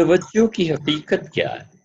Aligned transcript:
توجہ 0.00 0.46
کی 0.46 0.72
حقیقت 0.72 1.32
کیا 1.32 1.48
ہے؟ 1.52 1.76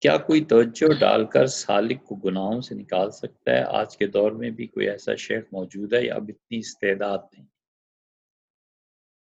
کیا 0.00 0.16
کوئی 0.16 0.44
توجہ 0.44 0.98
ڈال 1.00 1.26
کر 1.26 1.46
سالک 1.46 2.04
کو 2.04 2.14
گناہوں 2.14 2.60
سے 2.60 2.74
نکال 2.74 3.10
سکتا 3.10 3.50
ہے؟ 3.50 3.62
آج 3.62 3.96
کے 3.96 4.06
دور 4.06 4.32
میں 4.32 4.50
بھی 4.50 4.66
کوئی 4.66 4.88
ایسا 4.88 5.14
شیخ 5.14 5.44
موجود 5.52 5.92
ہے 5.92 6.04
یا 6.04 6.14
اب 6.14 6.24
اتنی 6.28 6.58
استعداد 6.58 7.18
نہیں۔ 7.32 7.46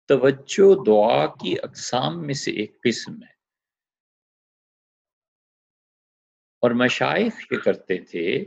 توجہ 0.07 0.83
دعا 0.83 1.25
کی 1.25 1.55
اقسام 1.63 2.25
میں 2.25 2.33
سے 2.33 2.51
ایک 2.51 2.81
قسم 2.83 3.15
ہے۔ 3.15 3.37
اور 6.61 6.71
مشائق 6.71 7.53
یہ 7.53 7.57
کرتے 7.57 7.97
تھے 7.97 8.45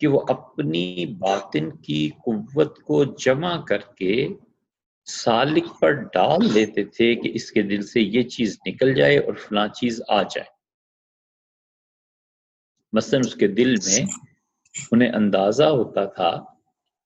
کہ 0.00 0.06
وہ 0.06 0.20
اپنی 0.28 1.06
باطن 1.06 1.76
کی 1.76 2.10
قوت 2.10 2.78
کو 2.82 3.04
جمع 3.04 3.64
کر 3.64 3.78
کے 3.78 4.28
سالک 5.06 5.64
پر 5.80 5.92
ڈال 5.92 6.54
دیتے 6.54 6.84
تھے 6.84 7.14
کہ 7.14 7.30
اس 7.34 7.50
کے 7.50 7.62
دل 7.62 7.82
سے 7.82 8.00
یہ 8.00 8.22
چیز 8.22 8.58
نکل 8.66 8.94
جائے 8.94 9.18
اور 9.18 9.34
فلاں 9.34 9.68
چیز 9.68 10.02
آ 10.08 10.22
جائے۔ 10.22 10.44
مثلا 12.92 13.20
اس 13.20 13.34
کے 13.34 13.46
دل 13.46 13.74
میں 13.86 14.06
انہیں 14.92 15.12
اندازہ 15.12 15.64
ہوتا 15.64 16.04
تھا 16.04 16.44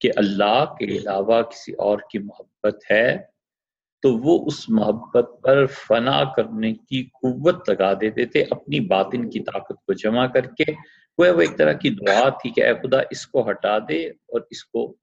کہ 0.00 0.10
اللہ 0.16 0.64
کے 0.78 0.84
علاوہ 0.84 1.42
کسی 1.42 1.72
اور 1.72 1.98
کی 2.10 2.18
محبت 2.18 2.84
ہے، 2.90 3.16
تو 4.02 4.16
وہ 4.16 4.46
اس 4.46 4.68
محبت 4.68 5.30
پر 5.42 5.66
فنا 5.66 6.34
کرنے 6.34 6.74
کی 6.74 7.02
قوت 7.02 7.70
لگا 7.70 7.92
دیتے 7.92 8.26
تھے، 8.26 8.44
اپنی 8.50 8.80
باطن 8.80 9.30
کی 9.30 9.40
طاقت 9.40 9.84
کو 9.86 9.92
جمع 9.92 10.26
کر 10.26 10.46
کے۔ 10.46 10.72
وہ 11.18 11.40
ایک 11.40 11.58
طرح 11.58 11.72
کی 11.72 11.90
دعا 11.90 12.28
تھی 12.28 12.50
کہ 12.50 12.64
اے 12.64 12.74
خدا، 12.74 12.98
اس 13.10 13.26
کو 13.26 13.50
ہٹا 13.50 13.78
دے 13.78 14.06
اور 14.06 14.40
اس 14.50 14.64
کو 14.64 14.96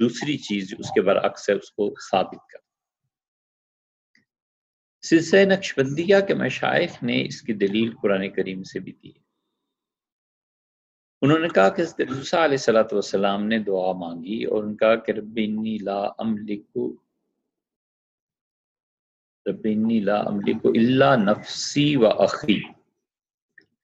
دوسری 0.00 0.36
چیز 0.38 0.74
اس 0.78 0.90
کے 0.90 1.00
برعکس 1.00 1.48
ہے، 1.48 1.54
اس 1.54 1.70
کو 1.72 1.94
ثابت 2.10 2.46
کر 2.50 2.58
سلسلہ 5.04 5.44
نقش 5.46 5.78
بندیہ 5.78 6.16
کے 6.26 6.34
مشائق 6.34 7.02
نے 7.02 7.24
اس 7.26 7.40
کی 7.42 7.52
دلیل 7.52 7.90
قرآن 8.02 8.28
کریم 8.30 8.62
سے 8.62 8.80
بھی 8.80 8.92
دی 8.92 9.12
انہوں 11.22 11.38
نے 11.38 11.48
کہا 11.48 11.68
کہ 11.68 11.82
علیہ 12.34 12.56
صلاۃ 12.56 12.92
والسلام 12.92 13.44
نے 13.46 13.58
دعا 13.58 13.92
مانگی 13.92 14.42
اور 14.44 14.64
ان 14.64 14.74
کا 14.76 14.94
کہ 14.96 15.12
ربینی 15.12 15.76
لا 15.78 15.98
املکو 16.18 16.86
ربینی 19.46 20.00
لا 20.00 20.16
املکو 20.20 20.68
اللہ 20.68 21.16
نفسی 21.16 21.94
و 21.96 22.06
اخی۔ 22.06 22.58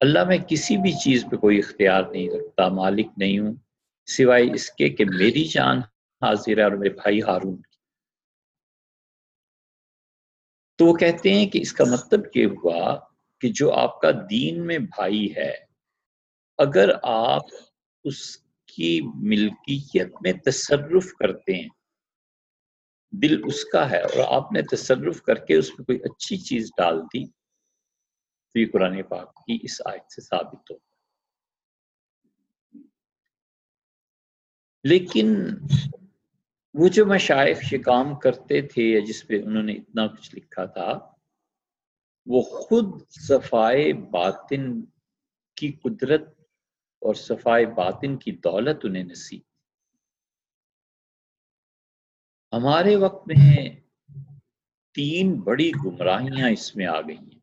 اللہ 0.00 0.24
میں 0.24 0.38
کسی 0.48 0.76
بھی 0.76 0.92
چیز 1.04 1.24
پہ 1.30 1.36
کوئی 1.36 1.58
اختیار 1.58 2.02
نہیں 2.02 2.28
رکھتا، 2.30 2.68
مالک 2.72 3.06
نہیں 3.16 3.38
ہوں، 3.38 3.54
سوائے 4.08 4.50
اس 4.54 4.70
کے 4.70 4.88
کہ 4.88 5.04
میری 5.04 5.44
جان 5.44 5.80
حاضر 6.22 6.58
ہے 6.58 6.62
اور 6.62 6.72
میرے 6.72 6.94
بھائی 6.94 7.22
ہارون 7.22 7.56
کی۔ 7.56 7.76
تو 10.78 10.84
وہ 10.84 10.94
کہتے 10.94 11.32
ہیں 11.34 11.46
کہ 11.46 11.58
اس 11.58 11.72
کا 11.72 11.84
مطلب 11.84 12.20
یہ 12.34 12.46
ہوا 12.46 12.98
کہ 13.40 13.48
جو 13.52 13.72
آپ 13.72 14.00
کا 14.00 14.10
دین 14.30 14.66
میں 14.66 14.78
بھائی 14.78 15.36
ہے، 15.36 15.52
اگر 16.58 16.88
آپ 17.02 17.42
اس 18.04 18.36
کی 18.66 19.00
ملکیت 19.14 20.14
میں 20.20 20.32
تصرف 20.32 21.12
کرتے 21.12 21.54
ہیں، 21.54 21.68
دل 23.12 23.40
اس 23.46 23.64
کا 23.64 23.90
ہے 23.90 24.00
اور 24.02 24.42
آپ 24.42 24.52
نے 24.52 24.62
تصرف 24.62 25.22
کر 25.22 25.34
کے 25.34 25.56
اس 25.56 25.70
میں 25.70 25.84
کوئی 25.86 25.98
اچھی 26.04 26.36
چیز 26.36 26.70
ڈال 26.76 27.00
دی، 27.02 27.24
تو 28.54 28.58
یہ 28.58 28.66
قرآن 28.72 29.02
پاک 29.02 29.34
کی 29.36 29.58
اس 29.62 29.80
آیت 29.84 30.12
سے 30.12 30.22
ثابت 30.22 30.70
ہو 30.70 30.76
لیکن 34.84 35.34
وہ 36.78 36.88
جو 36.88 37.06
مشائق 37.06 37.72
یہ 37.72 37.78
کام 37.78 38.14
کرتے 38.18 38.60
تھے 38.62 38.82
یا 38.82 39.00
جس 39.06 39.26
پہ 39.26 39.42
انہوں 39.42 39.62
نے 39.62 39.72
اتنا 39.72 40.06
کچھ 40.06 40.34
لکھا 40.34 40.64
تھا، 40.64 40.98
وہ 42.26 42.42
خود 42.42 42.86
صفائے 43.10 43.92
باطن 43.92 44.84
کی 45.56 45.72
قدرت 45.72 46.28
اور 47.02 47.14
صفائے 47.14 47.66
باطن 47.66 48.16
کی 48.16 48.32
دولت 48.32 48.84
انہیں 48.84 49.04
نصیب 49.04 49.40
ہمارے 52.52 52.96
وقت 52.96 53.28
میں 53.28 53.68
تین 54.94 55.40
بڑی 55.40 55.70
گمراہیاں 55.84 56.50
اس 56.50 56.76
میں 56.76 56.86
آ 56.86 57.00
گئی 57.00 57.16
ہیں۔ 57.16 57.40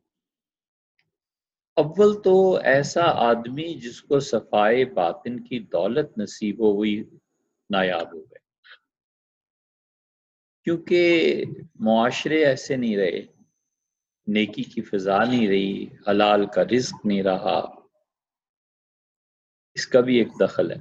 اول 1.76 2.22
تو 2.22 2.54
ایسا 2.64 3.02
آدمی 3.04 3.74
جس 3.74 4.02
کو 4.02 4.20
صفائے 4.20 4.84
باطن 4.84 5.40
کی 5.40 5.58
دولت 5.58 6.18
نصیب 6.18 6.60
ہو 6.60 6.72
ہوئی 6.72 7.04
نایاب 7.70 8.14
ہو 8.14 8.20
گئے 8.20 8.45
کیونکہ 10.66 11.44
معاشرے 11.74 12.44
ایسے 12.44 12.76
نہیں 12.76 12.96
رہے۔ 12.96 13.22
نیکی 14.26 14.62
کی 14.62 14.82
فضا 14.82 15.24
نہیں 15.24 15.48
رہی، 15.48 15.86
حلال 16.08 16.46
کا 16.46 16.62
رزق 16.64 17.06
نہیں 17.06 17.22
رہا۔ 17.22 17.62
اس 19.74 19.86
کا 19.86 20.00
بھی 20.00 20.16
ایک 20.16 20.28
دخل 20.40 20.70
ہے۔ 20.70 20.76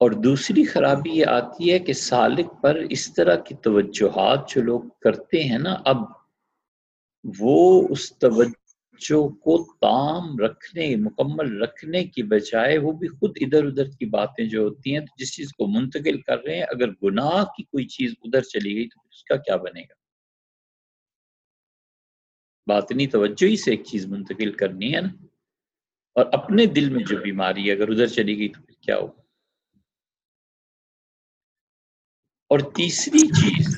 اور 0.00 0.10
دوسری 0.10 0.64
خرابی 0.64 1.10
یہ 1.10 1.26
آتی 1.26 1.72
ہے 1.72 1.78
کہ 1.78 1.92
سالک 1.92 2.46
پر 2.62 2.74
اس 2.90 3.14
طرح 3.14 3.36
کی 3.36 3.54
توجہات 3.54 4.48
جو 4.48 4.62
لوگ 4.62 4.80
کرتے 5.00 5.44
ہیں 5.44 5.58
نا 5.58 5.76
اب، 5.84 5.96
وہ 7.38 7.88
اس 7.90 8.18
توجہ 8.18 8.65
کو 9.00 9.76
تام 9.80 10.38
رکھنے، 10.38 10.96
مکمل 10.96 11.62
رکھنے 11.62 12.04
کی 12.04 12.22
بجائے 12.22 12.78
وہ 12.78 12.92
بھی 12.92 13.08
خود 13.08 13.38
ادھر 13.40 13.64
ادھر 13.64 13.90
کی 13.90 14.06
باتیں 14.06 14.44
جو 14.44 14.62
ہوتی 14.62 14.96
ہیں 14.96 15.04
جس 15.18 15.36
چیز 15.36 15.52
کو 15.52 15.66
منتقل 15.66 16.20
کر 16.22 16.38
رہے 16.44 16.56
ہیں، 16.56 16.62
اگر 16.62 16.90
گناہ 16.90 17.44
کی 17.44 17.62
کوئی 17.62 17.84
چیز 17.86 18.14
ادھر 18.22 18.40
چلی 18.40 18.74
گئی 18.74 18.88
تو 18.88 19.00
اس 19.10 19.24
کا 19.24 19.36
کیا 19.36 19.56
بنے 19.56 19.80
گا؟ 19.80 19.94
باطنی 22.66 23.06
توجہ 23.06 23.46
ہی 23.46 23.56
سے 23.56 23.70
ایک 23.70 23.84
چیز 23.84 24.06
منتقل 24.06 24.52
کرنی 24.52 24.94
ہے 24.94 25.00
نا؟ 25.00 25.08
اور 26.12 26.26
اپنے 26.32 26.66
دل 26.66 26.90
میں 26.90 27.04
جو 27.04 27.16
بیماری 27.16 27.66
ہے 27.66 27.72
اگر 27.72 27.88
ادھر 27.88 28.06
چلی 28.06 28.38
گئی 28.38 28.48
تو 28.48 28.62
پھر 28.62 28.74
کیا 28.80 28.96
ہوگا؟ 28.96 29.22
اور 32.50 32.58
تیسری 32.58 33.26
چیز 33.26 33.76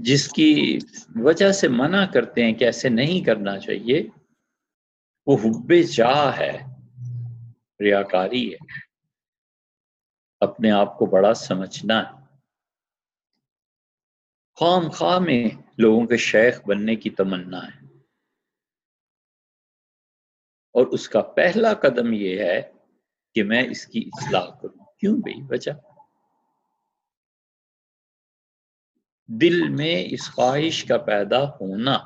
جس 0.00 0.28
کی 0.28 0.78
وجہ 1.16 1.52
سے 1.52 1.68
منع 1.68 2.06
کرتے 2.06 2.44
ہیں 2.44 2.52
کہ 2.52 2.64
ایسے 2.64 2.88
نہیں 2.88 3.24
کرنا 3.24 3.58
چاہیے، 3.58 4.08
وہ 5.26 5.36
حب 5.38 5.72
جاہ 5.92 6.38
ہے، 6.38 6.58
ریاکاری 7.80 8.54
ہے۔ 8.54 8.56
اپنے 10.40 10.70
آپ 10.70 10.98
کو 10.98 11.06
بڑا 11.06 11.34
سمجھنا 11.34 12.02
ہے۔ 12.02 12.22
خام 14.60 14.90
خواہ 14.90 15.18
میں 15.18 15.48
لوگوں 15.78 16.06
کے 16.06 16.16
شیخ 16.16 16.60
بننے 16.66 16.96
کی 16.96 17.10
تمنا 17.10 17.58
ہے۔ 17.58 17.86
اور 20.72 20.86
اس 20.86 21.08
کا 21.08 21.22
پہلا 21.22 21.74
قدم 21.74 22.12
یہ 22.12 22.38
ہے 22.38 22.72
کہ 23.34 23.42
میں 23.42 23.62
اس 23.62 23.86
کی 23.86 24.10
اصلاح 24.12 24.46
کروں۔ 24.46 24.84
کیوں 24.84 25.16
بھائی؟ 25.16 25.46
وجہ۔ 25.48 25.91
دل 29.26 29.68
میں 29.68 30.04
اس 30.10 30.30
خواہش 30.30 30.84
کا 30.84 30.98
پیدا 30.98 31.48
ہونا 31.48 31.98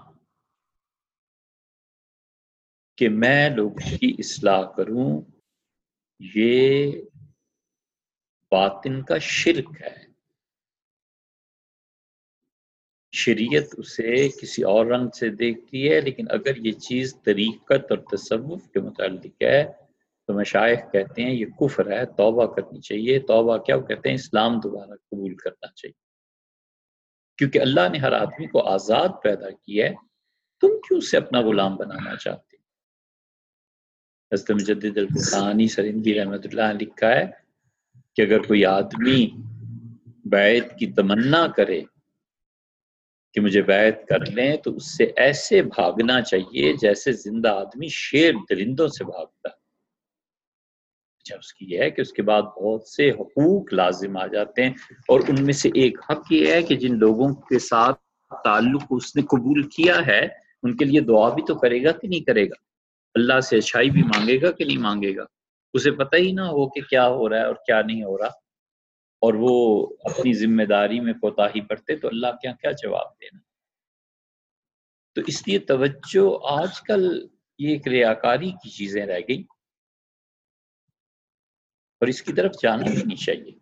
کہ 2.97 3.09
میں 3.09 3.51
لوگوں 3.51 3.99
کی 3.99 4.17
اصلاح 4.19 4.63
کروں، 4.63 5.23
یہ 6.19 6.93
باطن 8.51 9.03
کا 9.03 9.19
شرک 9.19 9.83
ہے۔ 9.83 10.07
شریعت 13.13 13.75
اسے 13.79 14.29
کسی 14.29 14.63
اور 14.63 14.87
رنگ 14.87 15.09
سے 15.11 15.29
دیکھتی 15.29 15.93
ہے، 15.93 16.01
لیکن 16.01 16.25
اگر 16.31 16.57
یہ 16.57 16.73
چیز 16.73 17.17
طریقت 17.25 17.91
اور 17.91 17.99
تصوف 17.99 18.69
کے 18.69 18.81
متعلق 18.81 19.43
ہے، 19.43 19.65
تو 20.27 20.33
مشائق 20.33 20.79
کہتے 20.93 21.23
ہیں 21.23 21.35
یہ 21.35 21.47
کفر 21.47 21.93
ہے، 21.93 22.07
توبہ 22.07 22.55
کرنی 22.55 22.81
چاہیے۔ 22.81 23.19
توبہ 23.19 23.59
کیا؟ 23.59 23.77
وہ 23.77 23.87
کہتے 23.87 24.09
ہیں 24.09 24.15
اسلام 24.15 24.61
دوبارہ 24.61 24.91
قبول 24.91 25.35
کرنا 25.35 25.67
چاہیے۔ 25.73 26.06
کیونکہ 27.39 27.59
اللہ 27.59 27.89
نے 27.93 27.99
ہر 27.99 28.13
آدمی 28.13 28.47
کو 28.47 28.69
آزاد 28.69 29.09
پیدا 29.23 29.51
کیا 29.51 29.87
ہے، 29.87 29.95
تم 30.61 30.69
کیوں 30.69 31.01
سے 31.01 31.17
اپنا 31.17 31.41
غلام 31.41 31.77
بنانا 31.77 32.17
چاہتے 32.17 32.57
حضرت 34.33 34.51
مجدد 34.51 34.99
الفسانی 34.99 35.69
سرندی 35.69 36.15
رحمت 36.15 36.47
اللہ 36.47 36.73
نے 36.73 36.85
لکھا 36.85 37.11
ہے 37.11 37.27
کہ 38.17 38.23
اگر 38.23 38.43
کوئی 38.43 38.65
آدمی 38.65 39.27
بیت 40.25 40.79
کی 40.79 40.93
تمنا 40.93 41.47
کرے 41.47 41.83
کہ 43.35 43.41
مجھے 43.41 43.63
بیت 43.63 44.07
کر 44.09 44.27
لیں، 44.27 44.57
تو 44.57 44.77
اس 44.77 44.97
سے 44.97 45.05
ایسے 45.17 45.63
بھاگنا 45.63 46.21
چاہیے 46.23 46.73
جیسے 46.73 47.13
زندہ 47.13 47.49
آدمی 47.49 47.89
شیر 47.89 48.35
درندوں 48.51 48.89
سے 48.89 49.05
بھاگتا 49.05 49.49
ہے۔ 49.49 49.66
اچھا 51.27 51.37
اس 51.39 51.55
کی 51.55 51.67
یہ 51.69 51.79
ہے 51.79 51.91
کہ 51.91 52.01
اس 52.01 52.13
کے 52.13 52.23
بعد 52.23 52.43
بہت 52.43 52.89
سے 52.89 53.11
حقوق 53.11 53.73
لازم 53.73 54.17
آ 54.17 54.27
جاتے 54.27 54.63
ہیں 54.63 54.73
اور 55.09 55.21
ان 55.29 55.45
میں 55.45 55.53
سے 55.53 55.69
ایک 55.75 55.99
حق 56.11 56.33
یہ 56.33 56.53
ہے 56.53 56.63
کہ 56.63 56.77
جن 56.77 56.99
لوگوں 56.99 57.35
کے 57.35 57.59
ساتھ 57.59 58.01
تعلق 58.45 58.83
اس 58.91 59.17
نے 59.17 59.23
قبول 59.23 59.63
کیا 59.63 60.07
ہے، 60.07 60.29
ان 60.63 60.77
کے 60.77 60.85
لیے 60.85 61.01
دعا 61.01 61.35
بھی 61.35 61.43
تو 61.49 61.55
کرے 61.55 61.85
گا 61.85 61.93
کہ 61.93 62.09
نہیں 62.09 62.21
کرے 62.21 62.45
گا۔ 62.45 62.55
اللہ 63.15 63.41
سے 63.41 63.59
اچھائی 63.59 63.91
بھی 63.91 64.03
مانگے 64.03 64.41
گا 64.41 64.51
کہ 64.51 64.65
نہیں 64.65 64.79
مانگے 64.79 65.17
گا؟ 65.17 65.25
اسے 65.75 65.91
پتہ 65.91 66.17
ہی 66.17 66.33
نہ 66.33 66.41
ہو 66.41 66.69
کہ 66.69 66.81
کیا 66.81 67.09
ہو 67.09 67.29
رہا 67.29 67.39
ہے 67.39 67.47
اور 67.47 67.55
کیا 67.55 67.83
نہیں 67.83 68.03
ہو 68.03 68.19
رہا۔ 68.19 68.29
اور 69.21 69.35
وہ 69.37 69.87
اپنی 70.05 70.33
ذمہ 70.33 70.63
داری 70.63 71.01
میں 71.01 71.13
کوتا 71.13 71.47
ہی 71.47 71.61
تو 71.97 72.09
اللہ 72.09 72.27
کیا 72.43 72.53
کیا 72.53 72.71
جواب 72.71 73.07
دینا؟ 73.21 73.39
تو 75.15 75.23
اس 75.27 75.49
لیے 75.49 75.59
توجہ 75.59 76.39
آج 76.43 76.81
کل 76.83 77.27
یہ 77.59 77.69
ایک 77.69 77.89
ریاکاری 77.89 78.51
کی 78.51 78.71
چیزیں 78.71 79.07
رہ 79.07 79.19
گئی 79.29 79.43
اور 82.01 82.09
اس 82.09 82.23
کی 82.23 82.33
طرف 82.33 82.53
جانا 82.63 82.83
بھی 82.83 83.03
نہیں 83.07 83.17
چاہیے۔ 83.17 83.53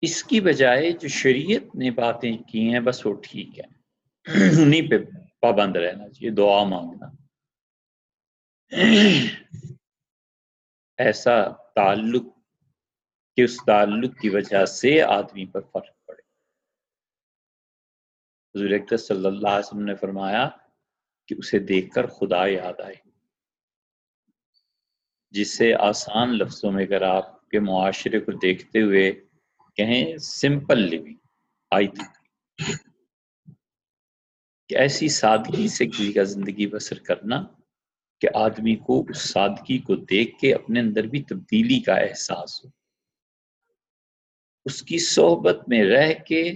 اس 0.00 0.24
کی 0.24 0.40
بجائے 0.40 0.92
جو 0.92 1.08
شریعت 1.08 1.74
نے 1.74 1.90
باتیں 1.90 2.36
کی 2.36 2.72
ہیں، 2.72 2.80
بس 2.80 3.06
وہ 3.06 3.14
ٹھیک 3.22 3.58
ہے۔ 3.58 3.64
انہیں 4.62 4.90
پہ 4.90 4.94
پابند 5.40 5.76
رہنا 5.76 6.08
چاہیے، 6.08 6.30
دعا 6.30 6.64
مانگنا۔ 6.64 7.06
ایسا 10.96 11.48
تعلق 11.48 12.22
کہ 13.36 13.42
اس 13.42 13.56
تعلق 13.66 14.18
کی 14.20 14.28
وجہ 14.28 14.66
سے 14.66 15.02
آدمی 15.02 15.46
پر 15.46 15.60
فرق 15.60 16.06
پڑے۔ 16.06 16.22
حضور 18.54 18.96
صلی 18.96 19.26
اللہ 19.26 19.48
علیہ 19.48 19.68
وسلم 19.68 19.84
نے 19.84 19.96
فرمایا 19.96 20.48
کہ 21.28 21.34
اسے 21.38 21.58
دیکھ 21.58 21.94
کر 21.94 22.06
خدا 22.06 22.46
یاد 22.46 22.80
آئے۔ 22.80 23.09
جس 25.30 25.58
سے 25.58 25.74
آسان 25.74 26.38
لفظوں 26.38 26.72
میں 26.72 26.84
اگر 26.84 27.02
آپ 27.02 27.48
کے 27.48 27.60
معاشرے 27.60 28.20
کو 28.20 28.32
دیکھتے 28.32 28.82
ہوئے 28.82 29.12
کہیں 29.76 30.16
سمپل 30.16 30.78
لیونگ 30.78 31.14
آئی 31.70 31.86
تھی 31.86 32.04
کہ 34.68 34.76
ایسی 34.78 35.08
سادگی 35.08 35.68
سے 35.68 35.86
کسی 35.86 36.12
کا 36.12 36.22
زندگی 36.22 36.66
بسر 36.66 36.98
کرنا 36.98 37.42
کہ 38.20 38.28
آدمی 38.34 38.76
کو 38.76 39.06
اس 39.08 39.18
سادگی 39.18 39.78
کو 39.78 39.96
دیکھ 39.96 40.38
کے 40.38 40.54
اپنے 40.54 40.80
اندر 40.80 41.04
بھی 41.04 41.22
تبدیلی 41.22 41.80
کا 41.80 41.94
احساس 41.94 42.64
ہو۔ 42.64 42.70
اس 44.64 44.82
کی 44.82 44.98
صحبت 44.98 45.68
میں 45.68 45.84
رہ 45.84 46.14
کے 46.14 46.52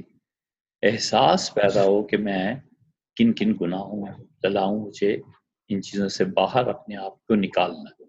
احساس 0.82 1.54
پیدا 1.54 1.82
ہو 1.82 2.02
کہ 2.02 2.16
میں 2.16 2.54
کن 3.16 3.32
کن 3.32 3.54
گناہوں 3.60 4.06
چلاؤں 4.42 4.80
مجھے 4.80 5.16
ان 5.68 5.82
چیزوں 5.82 6.08
سے 6.08 6.24
باہر 6.24 6.66
اپنے 6.66 6.96
آپ 6.96 7.26
کو 7.26 7.34
نکالنا۔ 7.34 8.03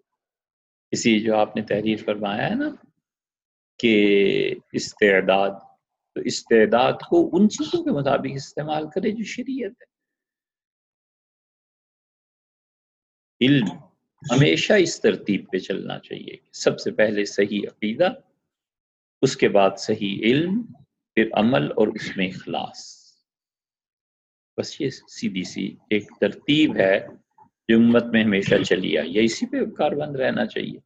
اسی 0.95 1.19
جو 1.19 1.37
آپ 1.37 1.55
نے 1.55 1.61
تحریر 1.61 1.95
فرمایا 2.05 2.49
ہے 2.49 2.55
نا 2.55 2.69
کہ 3.79 3.95
استعداد، 4.71 5.49
تو 6.15 6.21
استعداد 6.21 6.93
کو 7.09 7.29
ان 7.33 7.49
چیزوں 7.49 7.83
کے 7.83 7.91
مطابق 7.91 8.31
استعمال 8.33 8.83
کرے 8.95 9.11
جو 9.11 9.23
شریعت 9.23 9.71
ہے۔ 9.71 9.95
علم 13.45 13.65
ہمیشہ 14.31 14.73
اس 14.73 15.01
ترتیب 15.01 15.45
پہ 15.51 15.57
چلنا 15.57 15.99
چاہیے 15.99 16.37
سب 16.53 16.79
سے 16.79 16.91
پہلے 16.91 17.25
صحیح 17.25 17.61
عقیدہ، 17.67 18.09
اس 19.21 19.37
کے 19.37 19.49
بعد 19.49 19.71
صحیح 19.77 20.19
علم، 20.21 20.63
پھر 21.15 21.29
عمل 21.33 21.71
اور 21.71 21.87
اس 21.87 22.17
میں 22.17 22.27
اخلاص۔ 22.27 23.05
بس 24.57 24.81
یہ 24.81 24.89
سیدھی 24.89 25.43
سی 25.43 25.75
ایک 25.89 26.11
ترتیب 26.21 26.77
ہے 26.77 27.07
جو 27.67 27.77
امت 27.77 28.03
میں 28.05 28.23
ہمیشہ 28.23 28.63
چلی 28.63 28.97
آئی 28.97 29.17
ہے۔ 29.17 29.23
اسی 29.23 29.45
پہ 29.45 29.65
کار 29.77 29.91
بند 29.91 30.15
رہنا 30.15 30.45
چاہیے۔ 30.45 30.79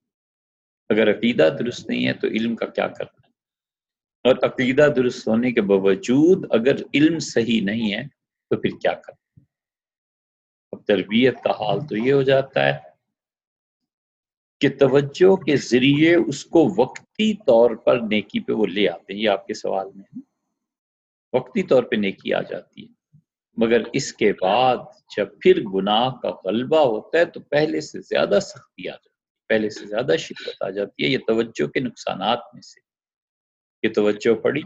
اگر 0.89 1.18
عقیدہ 1.18 1.50
درست 1.59 1.89
نہیں 1.89 2.07
ہے 2.07 2.13
تو 2.13 2.27
علم 2.27 2.56
کا 2.56 2.65
کیا 2.65 2.88
کرنا 2.88 3.27
ہے؟ 3.27 3.31
اور 4.24 4.36
عقیدہ 4.44 4.88
درست 4.95 5.27
ہونے 5.27 5.51
کے 5.51 5.62
باوجود 5.62 6.45
اگر 6.50 6.75
علم 6.94 7.19
صحیح 7.19 7.62
نہیں 7.62 7.94
ہے 7.94 8.03
تو 8.50 8.62
پھر 8.62 8.69
کیا 8.69 8.94
کرنا 8.94 9.44
اب 10.71 10.86
تربیت 10.88 11.36
کا 11.44 11.51
حال 11.51 11.80
تو 11.88 11.97
یہ 11.97 12.13
ہو 12.13 12.21
جاتا 12.21 12.65
ہے 12.65 12.77
کہ 14.62 14.69
توجہ 14.69 15.36
کے 15.36 15.56
ذریعے 15.56 16.15
اس 16.15 16.45
کو 16.45 16.69
وقتی 16.77 17.33
طور 17.33 17.75
پر 17.75 18.00
نیکی 18.00 18.39
پہ 18.39 18.51
وہ 18.51 18.68
لے 18.68 18.89
آتے 18.89 19.13
ہیں، 19.13 19.19
یہ 19.21 19.30
آپ 19.30 19.47
کے 19.47 19.53
سوال 19.53 19.88
میں 19.95 20.03
ہے 20.03 20.19
وقتی 21.33 21.63
طور 21.63 21.83
پہ 21.83 21.95
نیکی 21.95 22.33
آ 22.33 22.42
جاتی 22.42 22.83
ہے۔ 22.83 23.18
مگر 23.57 23.81
اس 23.94 24.13
کے 24.13 24.33
بعد 24.42 24.77
جب 25.18 25.27
پھر 25.42 25.62
گناہ 25.74 26.09
کا 26.21 26.30
غلبہ 26.45 26.80
ہوتا 26.80 27.18
ہے 27.18 27.25
تو 27.25 27.39
پہلے 27.39 27.81
سے 27.81 28.01
زیادہ 28.01 28.39
سختی 28.42 28.89
آ 28.89 28.92
جاتی 28.92 29.08
ہے۔ 29.08 29.08
پہلے 29.50 29.69
سے 29.69 29.86
زیادہ 29.86 30.18
شدت 30.19 30.63
آ 30.63 30.69
جاتی 30.69 31.04
ہے، 31.04 31.10
یہ 31.10 31.18
توجہ 31.28 31.68
کے 31.68 31.80
نقصانات 31.80 32.40
میں 32.54 32.62
سے۔ 32.62 32.80
یہ 33.88 33.94
توجہ 33.94 34.36
پڑی، 34.36 34.62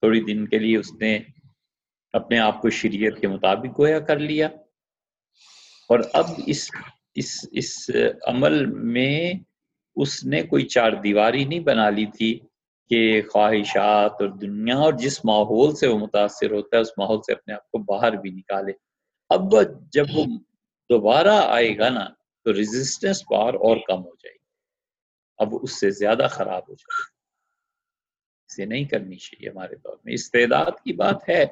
تھوڑی 0.00 0.20
دن 0.20 0.48
کے 0.48 0.58
لیے 0.58 0.76
اس 0.76 0.92
نے 1.00 1.18
اپنے 2.12 2.38
آپ 2.38 2.62
کو 2.62 2.70
شریعت 2.70 3.20
کے 3.20 3.28
مطابق 3.28 3.80
گویا 3.80 3.98
کر 3.98 4.18
لیا۔ 4.18 4.46
اور 5.88 6.00
اب 6.12 6.24
اس 6.46 6.70
اس 7.14 7.44
اس 7.52 7.90
عمل 8.26 8.66
میں 8.66 9.32
اس 9.96 10.24
نے 10.24 10.42
کوئی 10.42 10.64
چار 10.64 10.92
دیواری 10.92 11.44
نہیں 11.44 11.60
بنا 11.60 11.90
لی 11.90 12.06
تھی 12.06 12.40
کہ 12.90 13.22
خواہشات 13.22 14.12
اور 14.20 14.28
دنیا 14.28 14.76
اور 14.76 14.92
جس 14.92 15.24
ماحول 15.24 15.76
سے 15.76 15.86
وہ 15.86 15.98
متاثر 15.98 16.50
ہوتا 16.50 16.76
ہے، 16.76 16.82
اس 16.82 16.98
ماحول 16.98 17.20
سے 17.26 17.32
اپنے 17.32 17.54
آپ 17.54 17.70
کو 17.70 17.78
باہر 17.78 18.12
بھی 18.12 18.30
نکالے۔ 18.30 18.72
اب 19.28 19.40
جب 19.92 20.04
وہ 20.14 20.24
دوبارہ 20.90 21.40
آئے 21.46 21.78
گا 21.78 21.88
نا 21.88 22.06
تو 22.44 22.52
ریزسٹنس 22.52 23.22
پار 23.22 23.54
اور 23.54 23.76
کم 23.76 24.04
ہو 24.04 24.14
جائے 24.14 24.34
گی۔ 24.34 24.46
اب 25.38 25.48
اس 25.62 25.80
سے 25.80 25.90
زیادہ 25.90 26.26
خراب 26.30 26.62
ہو 26.68 26.74
جائے 26.74 27.02
گی۔ 27.02 27.10
اسے 28.48 28.64
نہیں 28.64 28.84
کرنی 28.84 29.16
چاہیے 29.16 29.50
ہمارے 29.50 29.74
دور 29.74 29.96
میں۔ 30.04 30.14
استعداد 30.14 30.70
کی 30.84 30.92
بات 30.92 31.28
ہے۔ 31.28 31.44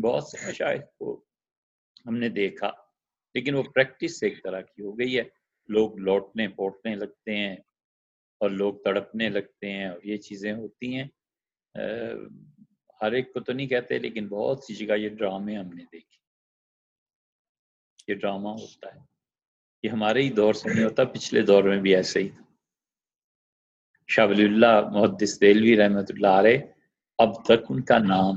بہت 0.00 0.24
سے 0.24 0.48
مشاہد 0.48 0.80
کو 0.98 1.24
ہم 2.06 2.16
نے 2.16 2.28
دیکھا، 2.28 2.70
لیکن 3.34 3.54
وہ 3.54 3.62
پریکٹس 3.62 4.22
ایک 4.22 4.42
طرح 4.44 4.60
کی 4.60 4.82
ہو 4.82 4.98
گئی 4.98 5.18
ہے۔ 5.18 5.22
لوگ 5.68 5.98
لوٹنے 5.98 6.48
پوٹنے 6.48 6.94
لگتے 6.94 7.36
ہیں 7.36 7.56
اور 8.40 8.50
لوگ 8.50 8.74
تڑپنے 8.74 9.28
لگتے 9.28 9.72
ہیں 9.72 9.86
اور 9.86 10.00
یہ 10.04 10.16
چیزیں 10.16 10.52
ہوتی 10.52 10.94
ہیں۔ 10.94 11.08
ہر 13.02 13.12
ایک 13.12 13.32
کو 13.32 13.40
تو 13.40 13.52
نہیں 13.52 13.66
کہتے، 13.66 13.98
لیکن 13.98 14.28
بہت 14.28 14.64
سی 14.64 14.74
جگہ 14.74 14.94
یہ 14.94 15.08
ڈرامے 15.08 15.56
ہم 15.56 15.68
نے 15.68 15.84
دیکھے 15.92 16.18
یہ 18.12 18.18
ڈرامہ 18.18 18.48
ہوتا 18.48 18.94
ہے۔ 18.94 19.17
یہ 19.84 19.90
ہمارے 19.90 20.22
ہی 20.22 20.30
دور 20.30 20.54
سے 20.54 20.68
نہیں 20.68 20.84
ہوتا، 20.84 21.04
پچھلے 21.04 21.42
دور 21.42 21.64
میں 21.64 21.80
بھی 21.80 21.94
ایسے 21.96 22.20
ہی 22.20 22.28
تھا۔ 22.28 22.42
شاہ 24.08 24.26
ولی 24.26 24.44
اللہ 24.44 24.80
محدث 24.92 25.40
دلوی 25.40 25.76
رحمۃ 25.76 26.08
اللہ 26.08 26.34
علیہ 26.40 26.58
اب 27.18 27.34
تک 27.44 27.70
ان 27.70 27.82
کا 27.82 27.98
نام 27.98 28.36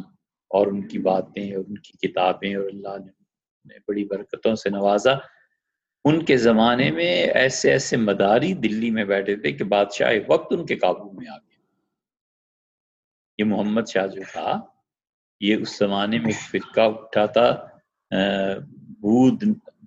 اور 0.52 0.68
ان 0.68 0.82
کی 0.88 1.00
باتیں 1.00 1.56
اور 1.56 1.64
ان 1.68 1.78
کی 1.78 2.08
کتابیں 2.08 2.56
اور 2.56 2.66
اللہ 2.66 2.98
نے 3.06 3.12
نے 3.66 3.78
بڑی 3.88 4.04
برکتوں 4.06 4.56
سے 4.56 4.70
نوازا۔ 4.70 5.14
ان 6.06 6.24
کے 6.26 6.38
زمانے 6.38 6.90
میں 6.92 7.14
ایسے 7.42 7.72
ایسے 7.72 7.98
مداری 7.98 8.54
دلی 8.54 8.90
میں 8.92 9.06
بیٹھے 9.06 9.36
تھے 9.36 9.52
کہ 9.52 9.64
بادشاہ 9.64 10.14
وقت 10.28 10.54
ان 10.54 10.66
کے 10.66 10.76
قابو 10.76 11.10
میں 11.12 11.28
آ 11.28 11.38
گیا 11.38 11.60
یہ 13.40 13.46
محمد 13.46 13.88
شاہ 13.88 14.08
جو 14.08 14.22
تھا، 14.32 14.60
یہ 15.42 15.56
اس 15.56 15.78
زمانے 15.78 16.20
میں 16.20 16.32
ایک 16.32 16.42
فرقہ 16.52 16.82
اٹھا 16.82 17.26
تھا 17.26 17.48
بود 19.02 19.44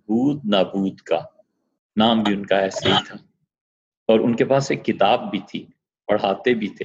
بود 0.07 0.45
نابود 0.45 1.01
کا۔ 1.01 1.21
نام 1.97 2.23
بھی 2.23 2.33
ان 2.33 2.47
کا 2.47 2.57
ایسے 2.59 2.89
ہی 2.89 3.05
تھا۔ 3.07 3.15
اور 4.07 4.21
ان 4.21 4.37
کے 4.37 4.45
پاس 4.45 4.71
ایک 4.71 4.85
کتاب 4.85 5.31
بھی 5.31 5.39
تھی، 5.49 5.67
پڑھاتے 6.07 6.55
بھی 6.55 6.69
تھے۔ 6.69 6.85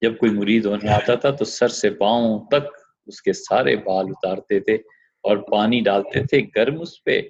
جب 0.00 0.18
کوئی 0.18 0.32
مرید 0.32 0.64
ہونے 0.64 0.88
آتا 0.88 1.14
تھا 1.14 1.30
تو 1.30 1.44
سر 1.44 1.68
سے 1.68 1.90
پاؤں 1.90 2.46
تک 2.46 2.76
اس 3.06 3.22
کے 3.22 3.32
سارے 3.32 3.76
بال 3.76 4.06
اتارتے 4.08 4.60
تھے 4.60 4.74
اور 5.22 5.36
پانی 5.36 5.80
ڈالتے 5.80 6.22
تھے، 6.22 6.40
گرم 6.56 6.80
اس 6.80 7.04
پہ 7.04 7.20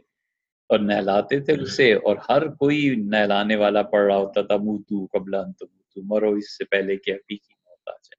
اور 0.68 0.78
نہلاتے 0.78 1.40
تھے 1.40 1.62
اسے۔ 1.62 1.94
اور 1.94 2.16
ہر 2.28 2.46
کوئی 2.48 2.94
نہلانے 2.96 3.56
والا 3.56 3.82
پڑ 3.82 4.00
رہا 4.00 4.16
ہوتا 4.16 4.42
تھا، 4.42 4.56
موتو 4.56 5.06
قبل 5.06 5.34
موتو، 5.34 6.02
مرو 6.04 6.30
اس 6.30 6.56
سے 6.56 6.64
پہلے 6.64 6.96
کہ 6.96 7.10
حقیقی 7.10 7.54
موت 7.66 7.88
آ 7.88 7.92
جائے۔ 7.92 8.16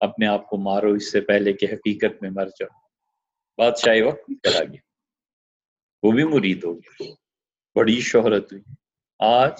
اپنے 0.00 0.26
آپ 0.26 0.46
کو 0.46 0.56
مارو 0.56 0.92
اس 0.92 1.12
سے 1.12 1.20
پہلے 1.20 1.52
کہ 1.52 1.66
حقیقت 1.72 2.22
میں 2.22 2.30
مر 2.30 2.46
جاؤ۔ 2.46 2.78
بادشاہ 3.56 4.06
وقت 4.06 4.20
بھی 4.28 4.34
کرا 4.34 4.64
گیا۔ 4.64 4.80
وہ 6.02 6.12
بھی 6.12 6.24
مرید 6.24 6.64
ہو 6.64 6.74
گیا۔ 6.74 7.23
بڑی 7.74 8.00
شہرت 8.00 8.52
ہوئی۔ 8.52 8.62
آج 9.18 9.52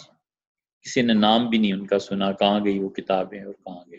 کسی 0.82 1.02
نے 1.02 1.12
نام 1.12 1.48
بھی 1.48 1.58
نہیں 1.58 1.72
ان 1.72 1.86
کا 1.86 1.98
سنا، 1.98 2.32
کہاں 2.32 2.64
گئی 2.64 2.78
وہ 2.78 2.88
کتابیں 2.88 3.44
اور 3.44 3.54
کہاں 3.54 3.90
گئے۔ 3.90 3.98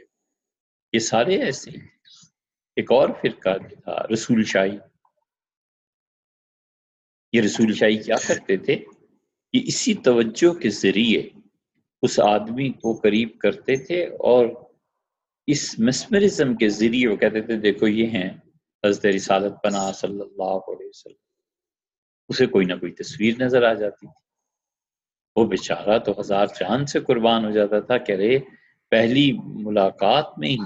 یہ 0.93 1.00
سارے 1.00 1.41
ایسے 1.41 1.72
ایک 2.75 2.91
اور 2.91 3.10
فرقہ 3.22 3.57
تھا، 3.57 4.13
رسول 4.13 4.43
شاہی۔ 4.43 4.77
یہ 7.34 7.41
رسول 7.41 7.74
شاہی 7.74 7.98
کیا 7.98 8.15
کرتے 8.27 8.57
تھے؟ 8.57 8.75
کہ 9.53 9.62
اسی 9.67 9.93
توجہ 9.93 10.53
کے 10.53 10.69
ذریعے 10.69 11.29
اس 12.01 12.19
آدمی 12.19 12.69
کو 12.69 12.93
قریب 12.93 13.39
کرتے 13.39 13.86
تھے 13.86 14.03
اور 14.03 14.45
اس 15.48 15.79
مسمرزم 15.79 16.55
کے 16.55 16.69
ذریعے 16.69 17.07
وہ 17.07 17.15
کہتے 17.15 17.41
تھے، 17.41 17.57
دیکھو 17.57 17.88
یہ 17.88 18.07
ہیں 18.07 18.29
حضرت 18.86 19.05
رسالت 19.05 19.53
پناہ 19.63 19.91
صلی 19.91 20.22
اللہ 20.22 20.43
علیہ 20.43 20.88
وسلم۔ 20.88 21.25
اسے 22.29 22.46
کوئی 22.46 22.65
نہ 22.65 22.74
کوئی 22.74 22.91
تصویر 22.91 23.34
نظر 23.39 23.63
آ 23.63 23.74
جاتی 23.74 24.08
تھی۔ 24.08 24.25
وہ 25.36 25.46
بیچارہ 25.46 26.00
تو 26.00 26.20
ہزار 26.20 26.48
چاند 26.48 26.86
سے 26.89 27.00
قربان 27.00 27.46
ہو 27.46 27.51
جاتا 27.51 27.79
تھا 27.79 27.98
کہ 27.98 28.12
رے، 28.12 28.39
پہلی 28.89 29.32
ملاقات 29.44 30.39
میں 30.39 30.50
ہی 30.50 30.58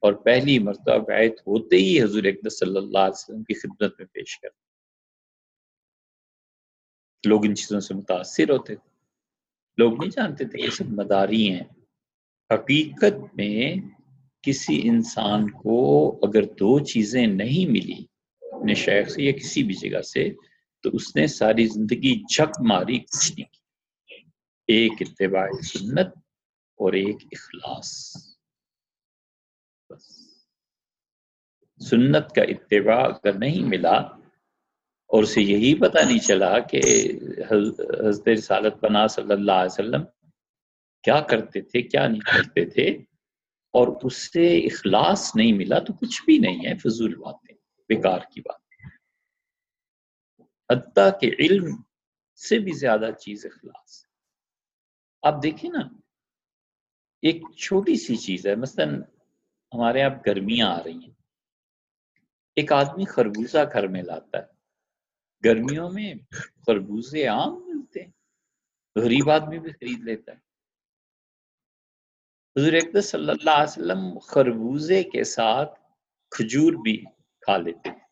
اور 0.00 0.12
پہلی 0.12 0.58
مرتبہ 0.58 0.98
بیعت 0.98 1.40
ہوتے 1.40 1.76
ہی 1.76 2.02
حضور 2.02 2.24
اقدس 2.24 2.58
صلی 2.58 2.76
اللہ 2.76 2.98
علیہ 2.98 3.12
وسلم 3.12 3.42
کی 3.42 3.54
خدمت 3.54 3.94
میں 3.98 4.06
پیش 4.06 4.40
کرتے 4.40 4.64
لوگ 7.28 7.44
ان 7.44 7.54
چیزوں 7.54 7.80
سے 7.80 7.94
متاثر 7.94 8.50
ہوتے 8.50 8.74
تھے۔ 8.74 8.90
لوگ 9.78 10.00
نہیں 10.00 10.10
جانتے 10.10 10.44
تھے 10.44 10.62
یہ 10.64 10.70
سب 10.70 10.84
مداری 10.88 11.50
ہیں۔ 11.50 11.64
حقیقت 12.54 13.36
میں 13.36 13.76
کسی 14.42 14.88
انسان 14.88 15.50
کو 15.50 16.18
اگر 16.22 16.42
دو 16.42 16.78
چیزیں 16.78 17.26
نہیں 17.26 17.70
ملی، 17.70 18.04
اپنے 18.52 18.74
شیخ 18.74 19.08
سے 19.08 19.22
یا 19.22 19.32
کسی 19.32 19.62
بھی 19.62 19.74
جگہ 19.74 20.02
سے 20.02 20.30
تو 20.84 20.90
اس 20.92 21.16
نے 21.16 21.26
ساری 21.26 21.66
زندگی 21.66 22.22
جھک 22.22 22.60
ماری 22.60 22.98
کچھ 22.98 23.32
نہیں 23.32 23.52
کی۔ 23.52 24.28
ایک 24.66 24.92
اتباع 25.00 25.48
سنت 25.62 26.06
اور 26.76 26.92
ایک 26.92 27.16
اخلاص۔ 27.32 28.16
بس۔ 29.90 30.02
سنت 31.88 32.34
کا 32.34 32.42
اتباع 32.42 33.04
اگر 33.04 33.32
نہیں 33.32 33.62
ملا 33.62 33.96
اور 35.08 35.22
اسے 35.22 35.42
یہی 35.42 35.74
پتہ 35.74 35.98
نہیں 36.06 36.18
چلا 36.18 36.58
کہ 36.58 36.80
حضرت 37.50 38.28
رسالت 38.28 38.74
پناہ 38.80 39.06
صلی 39.06 39.32
اللہ 39.32 39.52
علیہ 39.52 39.72
وسلم 39.72 40.02
کیا 41.02 41.20
کرتے 41.20 41.60
تھے، 41.60 41.82
کیا 41.82 42.08
نہیں 42.08 42.20
کرتے 42.20 42.64
تھے 42.64 42.86
اور 43.72 43.88
اس 44.02 44.32
سے 44.32 44.56
اخلاص 44.56 45.36
نہیں 45.36 45.52
ملا 45.52 45.78
تو 45.78 45.92
کچھ 45.92 46.22
بھی 46.24 46.38
نہیں 46.38 46.66
ہے، 46.66 46.74
فضول 46.74 47.14
باتیں، 47.14 47.54
بیکار 47.88 48.18
کی 48.18 48.40
بات 48.40 48.63
حتیٰ 50.74 51.20
کہ 51.20 51.30
علم 51.38 51.82
سے 52.48 52.58
بھی 52.58 52.72
زیادہ 52.72 53.10
چیز 53.20 53.46
اخلاص۔ 53.46 54.06
آپ 55.22 55.42
دیکھیں 55.42 55.70
نا، 55.70 55.80
ایک 57.22 57.42
چھوٹی 57.56 57.96
سی 57.96 58.16
چیز 58.16 58.46
ہے، 58.46 58.54
مثلا 58.54 58.84
ہمارے 59.74 60.00
یہاں 60.00 60.10
گرمیاں 60.26 60.68
آ 60.68 60.82
رہی 60.82 60.94
ہیں۔ 60.94 61.14
ایک 62.56 62.72
آدمی 62.72 63.04
خربوزہ 63.04 63.58
گھر 63.72 63.88
میں 63.88 64.02
لاتا 64.02 64.38
ہے۔ 64.38 64.54
گرمیوں 65.44 65.90
میں 65.90 66.14
خربوزے 66.66 67.26
عام 67.26 67.54
ملتے 67.66 68.04
ہیں، 68.04 68.10
غریب 68.96 69.30
آدمی 69.30 69.58
بھی 69.58 69.72
خرید 69.72 70.00
لیتا 70.00 70.32
ہے۔ 70.32 70.44
حضور 72.56 72.72
اقدس 72.72 73.10
صلی 73.10 73.30
اللہ 73.30 73.50
علیہ 73.50 73.62
وسلم 73.62 74.18
خربوزے 74.18 75.02
کے 75.02 75.24
ساتھ 75.24 75.80
کھجور 76.30 76.72
بھی 76.72 77.04
کھا 77.40 77.56
لیتے 77.56 78.03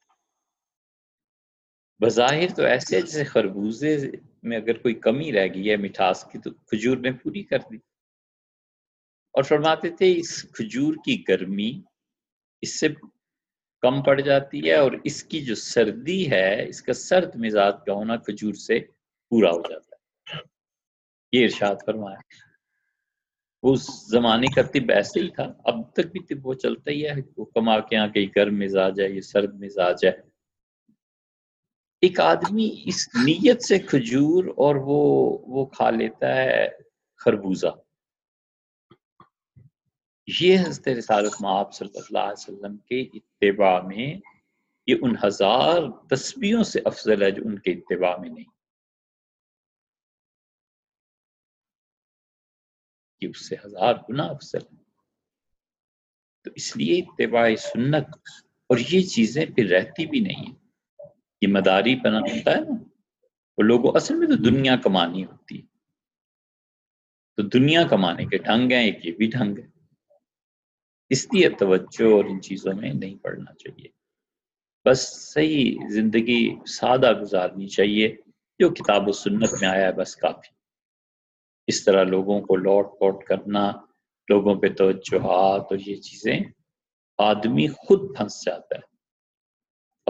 بظاہر 2.02 2.54
تو 2.56 2.62
ایسے 2.62 3.00
جیسے 3.00 3.24
خربوزے 3.24 4.10
میں 4.42 4.56
اگر 4.56 4.78
کوئی 4.78 4.94
کمی 4.94 5.32
رہ 5.32 5.46
گئی 5.54 5.70
ہے 5.70 5.76
مٹھاس 5.76 6.24
کی 6.24 6.38
تو 6.38 6.50
کھجور 6.50 6.96
نے 6.96 7.12
پوری 7.12 7.42
کر 7.42 7.58
دی۔ 7.58 7.76
اور 9.32 9.42
فرماتے 9.42 9.90
تھے 9.90 10.16
اس 10.16 10.42
کھجور 10.42 10.94
کی 11.04 11.22
گرمی 11.28 11.80
اس 12.60 12.80
سے 12.80 12.88
کم 13.80 14.02
پڑ 14.02 14.20
جاتی 14.20 14.68
ہے 14.68 14.74
اور 14.74 14.92
اس 15.04 15.24
کی 15.24 15.40
جو 15.44 15.54
سردی 15.54 16.30
ہے، 16.30 16.68
اس 16.68 16.82
کا 16.82 16.92
سرد 16.92 17.36
مزاج 17.36 17.74
کا 17.86 17.92
ہونا 17.92 18.16
کھجور 18.16 18.54
سے 18.54 18.78
پورا 19.28 19.50
ہو 19.50 19.62
جاتا 19.70 19.96
ہے۔ 19.96 20.40
یہ 21.32 21.44
ارشاد 21.44 21.76
فرمایا۔ 21.86 22.18
اس 23.62 24.10
زمانے 24.10 24.46
کا 24.46 24.62
طب 24.62 24.90
ایسے 24.94 25.20
ہی 25.20 25.30
تھا، 25.30 25.52
اب 25.64 25.92
تک 25.92 26.06
بھی 26.06 26.20
طب 26.20 26.46
وہ 26.46 26.54
چلتا 26.54 26.90
ہی 26.90 27.06
ہے۔ 27.06 27.12
وہ 27.36 27.44
کما 27.44 27.80
کے 27.80 27.96
یہاں 27.96 28.08
کہیں 28.08 28.26
گرم 28.36 28.58
مزاج 28.58 29.00
ہے، 29.00 29.08
یہ 29.08 29.20
سرد 29.20 29.54
مزاج 29.54 30.04
ہے۔ 30.04 30.31
ایک 32.02 32.20
آدمی 32.20 32.82
اس 32.84 33.08
نیت 33.14 33.62
سے 33.62 33.78
کھجور 33.78 34.44
اور 34.44 34.74
وہ 34.74 35.38
وہ 35.46 35.66
کھا 35.66 35.90
لیتا 35.90 36.34
ہے 36.36 36.68
خربوزہ۔ 37.14 37.66
یہ 40.26 40.58
حضرت 40.60 40.88
رسالت 40.88 41.32
معاب 41.40 41.74
صلی 41.74 41.98
اللہ 41.98 42.18
علیہ 42.18 42.32
وسلم 42.32 42.76
کے 42.76 43.00
اتباع 43.00 43.80
میں 43.80 44.14
یہ 44.86 44.94
ان 45.02 45.14
ہزار 45.26 45.78
تسبیوں 46.10 46.64
سے 46.64 46.80
افضل 46.84 47.22
ہے 47.22 47.30
جو 47.30 47.42
ان 47.46 47.58
کے 47.58 47.70
اتباع 47.72 48.16
میں 48.16 48.28
نہیں۔ 48.28 48.50
کہ 53.20 53.26
اس 53.26 53.48
سے 53.48 53.56
ہزار 53.64 53.94
گنا 54.08 54.24
افضل 54.24 54.58
ہے 54.58 54.82
تو 56.42 56.50
اس 56.54 56.76
لیے 56.76 57.00
اتباع 57.00 57.54
سنت 57.56 58.08
اور 58.66 58.78
یہ 58.78 59.02
چیزیں 59.02 59.46
پھر 59.46 59.68
رہتی 59.68 60.06
بھی 60.06 60.20
نہیں 60.20 60.46
ہیں۔ 60.46 60.61
یہ 61.42 61.48
مداری 61.48 61.96
بنا 61.96 62.18
ہوتا 62.18 62.50
ہے 62.50 62.60
نا 62.60 62.84
وہ 63.56 63.62
لوگوں 63.62 63.92
اصل 63.94 64.14
میں 64.14 64.26
تو 64.26 64.34
دنیا 64.34 64.76
کمانی 64.76 65.24
ہوتی 65.24 65.56
ہے۔ 65.56 65.72
تو 67.36 67.42
دنیا 67.42 67.86
کمانے 67.86 68.24
کے 68.24 68.38
ڈھنگ 68.38 68.72
ہیں، 68.72 68.84
ایک 68.84 69.06
یہ 69.06 69.12
بھی 69.12 69.26
ڈھنگ 69.26 69.58
ہے۔ 69.58 69.66
اس 71.10 71.34
لیے 71.34 71.48
توجہ 71.48 72.12
اور 72.12 72.24
ان 72.24 72.40
چیزوں 72.40 72.74
میں 72.74 72.92
نہیں 72.94 73.16
پڑنا 73.16 73.54
چاہیے۔ 73.54 73.88
بس 74.84 75.32
صحیح 75.32 75.76
زندگی 75.90 76.56
سادہ 76.66 77.20
گزارنی 77.20 77.68
چاہیے، 77.68 78.16
جو 78.58 78.70
کتاب 78.70 79.08
و 79.08 79.12
سنت 79.12 79.48
میں 79.60 79.68
آیا 79.68 79.86
ہے، 79.86 79.92
بس 79.92 80.16
کافی۔ 80.16 80.54
اس 81.66 81.84
طرح 81.84 82.04
لوگوں 82.04 82.40
کو 82.40 82.56
لوٹ 82.56 82.98
پوٹ 82.98 83.24
کرنا، 83.24 83.72
لوگوں 84.28 84.54
پہ 84.54 84.68
توجہات 84.68 85.60
اور 85.60 85.78
یہ 85.86 85.96
چیزیں 85.96 86.40
آدمی 87.18 87.68
خود 87.68 88.16
پھنس 88.16 88.44
جاتا 88.44 88.76
ہے۔ 88.76 88.91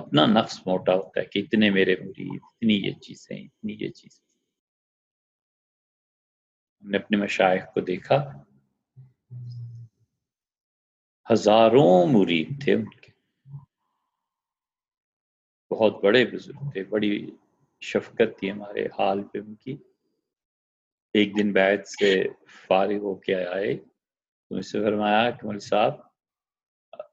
اپنا 0.03 0.27
نفس 0.27 0.67
موٹا 0.67 0.95
ہوتا 0.95 1.21
ہے 1.21 1.25
کہ 1.25 1.39
اتنے 1.39 1.71
میرے 1.71 1.97
مرید 1.97 2.41
اتنی 2.43 2.75
یہ 2.75 2.93
چیزیں، 2.93 3.37
اتنی 3.37 3.73
یہ 3.73 3.89
چیزیں۔ 3.89 4.27
ہم 6.83 6.91
نے 6.91 6.99
اپنے 6.99 7.17
مشائق 7.17 7.75
کو 7.75 7.81
دیکھا۔ 7.81 8.45
ہزاروں 11.33 12.07
مرید 12.07 12.65
تھے 12.65 12.75
ان 12.75 12.91
کے۔ 12.91 13.13
بہت 15.75 16.05
بڑے 16.05 16.27
بزرگ 16.27 16.71
تھے، 16.73 16.85
بڑی 16.85 17.31
شفقت 17.81 18.39
تھی 18.39 18.51
ہمارے 18.51 18.87
حال 18.87 19.23
پہ 19.23 19.39
ان 19.39 19.55
کی۔ 19.55 19.77
ایک 21.15 21.37
دن 21.39 21.53
بیت 21.53 21.89
سے 21.89 22.25
فارغ 22.67 22.99
ہو 22.99 23.15
کے 23.15 23.35
آئے۔ 23.35 23.77
تو 24.49 24.57
اس 24.57 24.73
سے 24.73 24.81
فرمایا 24.81 25.31
کہ 25.31 25.47
مول 25.47 25.59
صاحب 25.59 25.93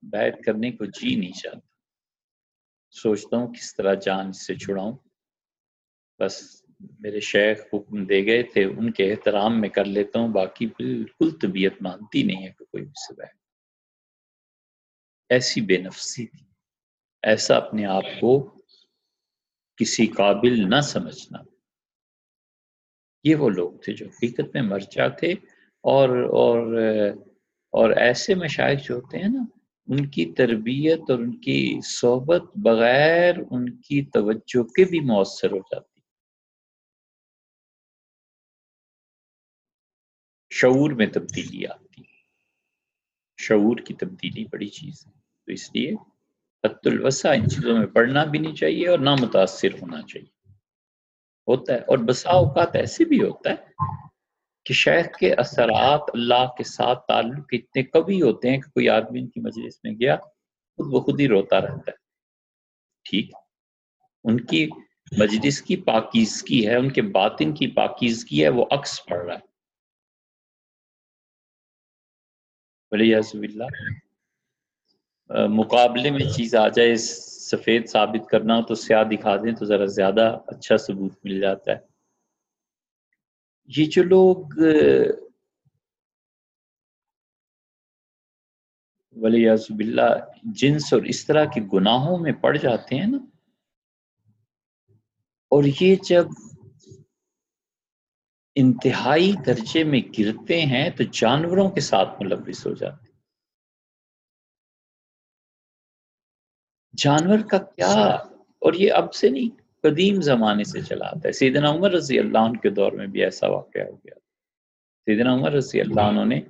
بیت 0.02 0.46
کرنے 0.46 0.72
کو 0.72 0.86
جی 0.86 1.16
نہیں 1.16 1.32
چاہتا 1.32 1.69
سوچتا 2.92 3.38
ہوں 3.38 3.54
کس 3.54 3.76
طرح 3.76 3.94
جان 3.94 4.34
سے 4.34 4.56
چھڑاؤں۔ 4.56 4.98
بس 6.20 6.66
میرے 7.00 7.20
شیخ 7.20 7.62
حکم 7.74 8.06
دے 8.06 8.26
گئے 8.26 8.44
تھے، 8.44 8.64
ان 8.66 8.92
کے 8.92 9.12
احترام 9.12 9.62
میں 9.62 9.70
کر 9.70 9.86
لیتا 9.86 10.20
ہوں، 10.20 10.28
باقی 10.28 10.66
بالکل 10.66 11.30
طبیعت 11.32 11.82
مانتی 11.82 12.24
نہیں 12.24 12.48
ہے 12.48 12.52
کہ 12.60 12.66
کوئی 12.66 12.84
مجھ 12.84 13.00
سے 13.08 13.14
بیت 13.14 13.40
ایسی 15.30 15.62
بے 15.62 15.78
نفسی 15.78 16.28
تھی۔ 16.28 16.46
ایسا 17.24 17.58
اپنے 17.58 17.86
آپ 17.86 18.04
کو 18.22 18.56
کسی 19.76 20.08
قابل 20.08 20.70
نہ 20.70 20.82
سمجھنا۔ 20.82 21.40
یہ 23.24 23.36
وہ 23.36 23.50
لوگ 23.50 23.72
تھے 23.72 23.94
جو 23.94 24.06
حقیقت 24.06 24.54
میں 24.54 24.62
مرچا 24.62 25.08
تھے 25.08 25.32
اور 25.82 26.10
اور 26.10 26.78
اور 27.72 27.90
ایسے 27.90 28.36
مشاہد 28.36 28.78
جو 28.84 28.96
ہوتے 28.96 29.18
ہیں 29.18 29.28
نا 29.28 29.59
ان 29.90 30.10
کی 30.10 30.34
تربیت 30.34 31.00
اور 31.10 31.20
ان 31.20 31.40
کی 31.40 31.80
صحبت 31.84 32.44
بغیر 32.56 33.36
ان 33.52 33.82
کی 33.82 34.06
توجہ 34.06 34.64
کے 34.64 34.86
بھی 34.86 35.00
مؤثر 35.00 35.52
ہو 35.52 35.58
جاتی۔ 35.58 36.02
شعور 40.50 40.92
میں 40.92 41.08
تبدیلی 41.08 41.68
آتی۔ 41.68 42.02
شعور 43.38 43.78
کی 43.78 43.94
تبدیلی 43.94 44.46
بڑی 44.52 44.68
چیز 44.68 45.08
ہے۔ 45.08 45.12
تو 45.46 45.52
اس 45.52 45.76
لیے 45.76 45.94
حت 46.64 46.88
الوسا 46.88 47.32
ان 47.32 47.50
چیزوں 47.50 47.78
میں 47.78 47.88
پڑھنا 47.88 48.24
بھی 48.24 48.40
نہیں 48.40 48.56
چاہیے 48.56 48.88
اور 48.88 49.00
نہ 49.00 49.10
متاثر 49.20 49.74
ہونا 49.74 50.02
چاہیے۔ 50.02 50.52
ہوتا 51.48 51.74
ہے 51.74 51.80
اور 51.80 51.98
بسا 51.98 52.30
اوقات 52.30 52.76
ایسے 52.76 53.06
بھی 53.06 53.22
ہوتا 53.22 53.50
ہے 53.50 53.64
کہ 54.66 54.74
شیخ 54.74 55.18
کے 55.20 55.34
اثرات 55.34 56.02
اللہ 56.14 56.48
کے 56.58 56.64
ساتھ 56.64 57.08
تعلق 57.08 57.46
اتنے 57.52 57.84
کبھی 57.84 58.22
ہوتے 58.22 58.50
ہیں 58.50 58.58
کہ 58.58 58.72
کوئی 58.72 58.90
آدمی 58.90 59.20
ان 59.20 59.28
کی 59.28 59.40
مجلس 59.40 59.80
میں 59.84 59.92
گیا، 59.92 60.16
خود 60.78 60.94
وہ 60.94 61.02
خود 61.02 61.20
ہی 61.20 61.28
روتا 61.28 61.62
رہتا 61.62 61.92
ہے۔ 61.92 62.10
ٹھیک۔ 63.04 63.32
ان 64.24 64.46
کی 64.46 64.70
مجلس 65.18 65.62
کی 65.62 65.76
پاکیزگی 65.76 66.68
ہے، 66.68 66.76
ان 66.76 66.90
کے 66.90 67.02
باطن 67.02 67.54
کی 67.54 67.68
پاکیزگی 67.68 68.44
ہے، 68.44 68.50
وہ 68.50 68.66
عکس 68.72 69.06
پڑ 69.06 69.18
رہا 69.18 69.34
ہے۔ 69.34 69.50
اللہ 72.92 73.64
مقابلے 75.48 76.12
میں 76.12 76.34
چیز 76.38 76.56
آ 76.56 76.68
جائے، 76.68 76.96
سفید 76.96 77.90
ثابت 77.90 78.30
کرنا 78.30 78.58
ہو 78.58 78.62
تو 78.62 78.76
سیاہ 78.76 79.04
دکھا 79.04 79.36
دیں 79.36 79.52
تو 79.52 79.66
ذرا 79.66 79.86
زیادہ 79.86 80.38
اچھا 80.48 80.78
ثبوت 80.78 81.14
مل 81.24 81.40
جاتا 81.40 81.72
ہے۔ 81.72 81.89
یہ 83.70 83.86
جو 83.86 84.04
لوگ 84.04 84.60
ولی 89.16 89.48
اللہ 89.50 90.14
جنس 90.58 90.94
اور 90.94 91.02
اس 91.04 91.26
طرح 91.26 91.46
کے 91.46 91.62
گناہوں 91.74 92.18
میں 92.18 92.32
پڑ 92.42 92.56
جاتے 92.58 92.96
ہیں 92.96 93.08
نا، 93.08 93.18
اور 95.52 95.64
یہ 95.82 95.96
جب 96.04 96.26
انتہائی 98.56 99.32
درجے 99.46 99.84
میں 99.84 100.02
گرتے 100.20 100.62
ہیں 100.66 100.90
تو 100.90 101.04
جانوروں 101.14 101.70
کے 101.70 101.82
ساتھ 101.82 102.22
ملوث 102.22 102.66
ہو 102.66 102.74
جاتے 102.74 103.04
ہیں۔ 103.04 103.18
جانور 106.94 107.48
کا 107.50 107.58
کیا؟ 107.58 107.94
اور 108.62 108.74
یہ 108.74 108.94
اب 108.94 109.14
سے 109.14 109.30
نہیں 109.30 109.50
قدیم 109.84 110.22
زمانے 110.22 110.64
سے 110.64 110.82
چلا 110.82 111.06
آتا 111.06 111.20
ہے۔ 111.26 111.32
سیدنا 111.32 111.70
عمر 111.70 111.92
رضی 111.92 112.20
اللہ 112.20 112.38
عنہ 112.38 112.60
کے 112.60 112.70
دور 112.70 112.92
میں 112.92 113.08
بھی 113.08 113.24
ایسا 113.24 113.48
واقعہ 113.48 113.82
ہو 113.82 113.96
گیا۔ 113.96 114.20
سیدنا 115.06 115.34
عمر 115.34 115.52
رضی 115.52 115.82
اللہ 115.82 116.02
عنہ 116.02 116.26
نے 116.26 116.42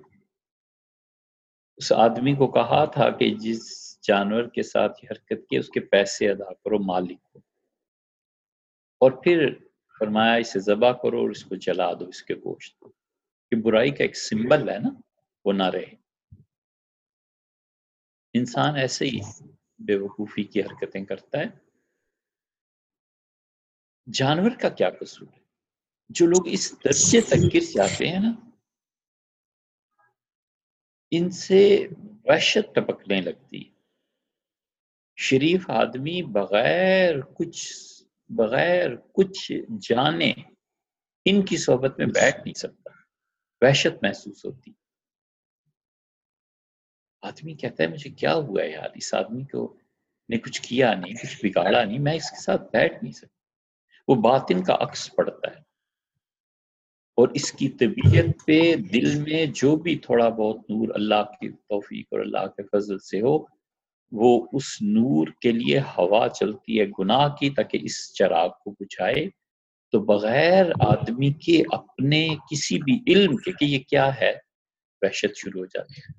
اس 1.78 1.92
آدمی 1.92 2.36
کو 2.36 2.48
کہا 2.48 2.86
تھا 2.86 3.10
کہ 3.10 3.36
جس 3.36 3.90
جانور 4.02 4.44
کے 4.44 4.64
ساتھ 4.64 5.06
یہ 5.06 5.08
حرکت 5.12 5.50
کی 5.50 5.58
اس 5.58 5.70
کے 5.70 5.80
پیسے 5.80 6.30
ادا 6.30 6.54
کرو، 6.54 6.80
مالک 6.80 7.24
کو 7.24 7.40
اور 9.00 9.12
پھر 9.12 9.54
فرمایا، 10.00 10.34
اسے 10.34 10.60
ذبح 10.60 10.92
کرو 10.92 11.20
اور 11.20 11.30
اس 11.30 11.46
کو 11.46 11.56
جلا 11.56 11.94
دو، 11.94 12.06
اس 12.06 12.24
کے 12.24 12.36
گوشت 12.36 12.80
کو۔ 12.80 12.90
کہ 13.50 13.56
برائی 13.56 13.92
کا 13.92 14.04
ایک 14.04 14.18
سمبل 14.18 14.70
ہے 14.70 14.80
نا، 14.80 14.90
وہ 15.46 15.54
نہ 15.54 15.64
رہے۔ 15.64 15.94
انسان 18.34 18.76
ایسے 18.76 19.06
ہی 19.06 19.20
بے 19.80 19.96
وقوفی 19.96 20.44
کی 20.44 20.62
حرکتیں 20.62 21.06
کرتا 21.06 21.38
ہے۔ 21.38 21.69
جانور 24.14 24.50
کا 24.62 24.70
کیا 24.70 24.90
قصور 24.90 25.28
ہے؟ 25.34 25.40
جو 26.10 26.26
لوگ 26.26 26.48
اس 26.48 26.76
درجے 26.86 27.22
تک 27.22 27.54
گر 27.54 27.60
جاتے 27.60 28.08
ہیں 28.08 28.20
نا، 28.20 28.50
ان 31.12 31.30
سے 31.30 31.88
وحشت 32.26 32.76
ٹپکنے 32.76 33.22
لگتی 33.22 33.64
شریف 35.16 35.70
آدمی 35.70 36.22
بغیر 36.24 37.22
کچھ 37.22 37.74
بغیر 38.30 38.96
کچھ 38.96 39.52
جانے 39.82 40.34
ان 41.26 41.46
کی 41.46 41.58
صحبت 41.58 42.00
میں 42.00 42.08
بیٹھ 42.08 42.38
نہیں 42.38 42.54
سکتا، 42.54 42.90
وحشت 43.66 44.04
محسوس 44.04 44.46
ہوتی۔ 44.46 44.72
آدمی 47.22 47.54
کہتا 47.54 47.84
ہے، 47.84 47.88
مجھے 47.88 48.10
کیا 48.10 48.34
ہوا 48.34 48.62
ہے 48.62 48.72
یار؟ 48.72 48.90
اس 48.96 49.14
آدمی 49.14 49.46
کو 49.46 49.78
نے 50.30 50.38
کچھ 50.38 50.62
کیا 50.62 50.94
نہیں، 50.94 51.14
کچھ 51.14 51.46
بگاڑا 51.46 51.84
نہیں، 51.84 52.00
میں 52.00 52.14
اس 52.14 52.32
کے 52.32 52.38
ساتھ 52.38 52.62
بیٹھ 52.62 53.04
نہیں 53.04 53.14
سکتا۔ 53.14 53.39
وہ 54.10 54.16
باطن 54.16 54.64
کا 54.64 54.78
عکس 54.80 55.16
پڑتا 55.16 55.48
ہے۔ 55.48 55.56
اور 57.16 57.28
اس 57.28 57.52
کی 57.52 57.70
طبیعت 57.70 58.46
پہ 58.48 58.76
دل 58.76 59.16
میں 59.16 59.46
جو 59.46 59.76
بھی 59.76 59.96
تھوڑا 59.96 60.30
بہت 60.30 60.70
نور 60.70 60.88
اللہ 60.96 61.24
کی 61.40 61.50
توفیق 61.50 62.08
اور 62.12 62.20
اللہ 62.20 62.48
کے 62.48 62.64
فضل 62.64 63.00
سے 63.00 63.22
ہو، 63.22 63.46
وہ 64.12 64.48
اس 64.54 64.82
نور 64.82 65.28
کے 65.42 65.52
لیے 65.52 65.80
ہوا 65.80 66.30
چلتی 66.30 66.80
ہے، 66.80 66.86
گناہ 67.00 67.36
کی، 67.36 67.50
تاکہ 67.50 67.80
اس 67.82 68.14
چراغ 68.14 68.50
کو 68.50 68.72
بجھائے۔ 68.72 69.26
تو 69.92 70.00
بغیر 70.00 70.66
آدمی 70.80 71.34
کے 71.34 71.64
اپنے 71.72 72.28
کسی 72.52 72.80
بھی 72.80 73.14
علم 73.14 73.36
کے 73.36 73.52
کہ 73.52 73.66
یہ 73.66 73.80
کیا 73.80 74.22
ہے، 74.22 74.34
وحشت 75.02 75.38
شروع 75.38 75.60
ہو 75.60 75.66
جاتی 75.66 75.94
ہے۔ 75.94 76.14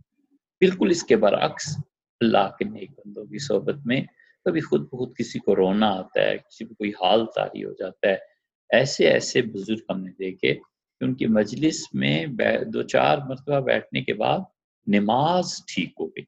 بالکل 0.61 0.91
اس 0.91 1.03
کے 1.03 1.17
برعکس 1.17 1.77
اللہ 2.21 2.49
کے 2.59 2.65
نیک 2.65 2.91
بندوں 2.91 3.25
کی 3.25 3.39
صحبت 3.39 3.75
میں 3.85 4.01
کبھی 4.45 4.61
خود 4.61 4.81
بخود 4.81 5.17
کسی 5.17 5.39
کو 5.39 5.57
رونا 5.57 5.87
آتا 5.87 6.21
ہے، 6.21 6.39
کسی 6.39 6.65
کو 6.65 6.75
کوئی 6.75 6.91
حال 6.91 7.27
تاری 7.27 7.65
ہو 7.65 7.73
جاتا 7.73 8.09
ہے، 8.09 8.17
ایسے 8.71 9.09
ایسے 9.09 9.43
بزرگ 9.43 9.79
ہم 9.91 10.01
نے 10.01 10.11
دیکھے 10.11 10.55
کہ 10.55 11.05
ان 11.05 11.15
کی 11.15 11.27
مجلس 11.27 11.95
میں 11.95 12.27
دو 12.73 12.83
چار 12.83 13.19
مرتبہ 13.19 13.61
بیٹھنے 13.61 14.03
کے 14.03 14.15
بعد 14.15 14.39
نماز 14.87 15.67
ٹھیک 15.67 15.89
ہو 16.01 16.09
گئی۔ 16.09 16.25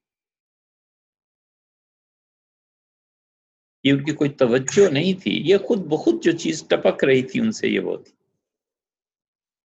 یہ 3.83 3.91
ان 3.91 4.03
کی 4.03 4.11
کوئی 4.11 4.29
توجہ 4.29 4.89
نہیں 4.91 5.21
تھی، 5.21 5.41
یہ 5.45 5.57
خود 5.57 5.79
بخود 5.79 6.23
جو 6.23 6.31
چیز 6.31 6.63
ٹپک 6.67 7.03
رہی 7.03 7.23
تھی 7.23 7.39
ان 7.39 7.51
سے 7.51 7.67
یہ 7.67 7.79
وہ 7.79 7.97
تھی۔ 7.97 8.13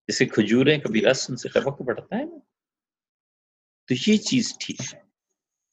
جیسے 0.08 0.26
کھجوریں 0.26 0.78
کبھی 0.78 1.00
رس 1.00 1.30
ان 1.30 1.36
سے 1.36 1.48
ٹپک 1.48 1.86
پڑتا 1.86 2.16
ہے 2.16 2.24
نا۔ 2.24 2.38
تو 3.88 4.10
یہ 4.10 4.16
چیز 4.16 4.58
ٹھیک 4.58 4.94
ہے۔ 4.94 5.07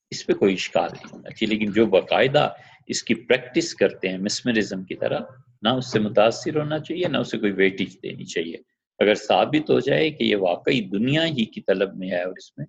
اس 0.09 0.25
پہ 0.25 0.33
کوئی 0.33 0.53
اشکال 0.53 0.89
نہیں 0.93 1.09
ہونا 1.11 1.29
چاہیے۔ 1.29 1.47
لیکن 1.47 1.71
جو 1.71 1.85
باقاعدہ 1.85 2.49
اس 2.87 3.03
کی 3.03 3.15
پریکٹس 3.15 3.75
کرتے 3.75 4.09
ہیں 4.09 4.17
مسمرزم 4.17 4.83
کی 4.83 4.95
طرح، 4.95 5.19
نہ 5.61 5.69
اس 5.69 5.91
سے 5.91 5.99
متاثر 5.99 6.55
ہونا 6.57 6.79
چاہیے، 6.79 7.07
نہ 7.07 7.17
اسے 7.17 7.37
کوئی 7.37 7.51
ویٹیج 7.51 7.97
دینی 8.03 8.25
چاہیے۔ 8.25 8.57
اگر 8.99 9.15
ثابت 9.15 9.69
ہو 9.69 9.79
جائے 9.79 10.11
کہ 10.11 10.23
یہ 10.23 10.35
واقعی 10.35 10.81
دنیا 10.81 11.25
ہی 11.25 11.45
کی 11.45 11.61
طلب 11.61 11.95
میں 11.95 12.11
ہے 12.11 12.23
اور 12.23 12.33
اس 12.37 12.57
میں 12.57 12.65